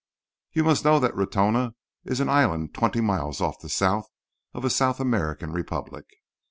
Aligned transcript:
You 0.51 0.63
must 0.63 0.83
know 0.83 0.99
that 0.99 1.13
Ratona 1.13 1.75
is 2.05 2.19
an 2.19 2.27
island 2.27 2.73
twenty 2.73 3.01
miles 3.01 3.39
off 3.39 3.59
the 3.59 3.69
south 3.69 4.09
of 4.51 4.65
a 4.65 4.69
South 4.71 4.99
American 4.99 5.53
republic. 5.53 6.05